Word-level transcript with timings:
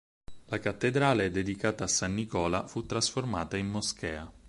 La 0.45 0.57
cattedrale, 0.59 1.29
dedicata 1.29 1.83
a 1.83 1.87
san 1.87 2.15
Nicola, 2.15 2.65
fu 2.65 2.87
trasformata 2.87 3.55
in 3.55 3.67
moschea. 3.67 4.31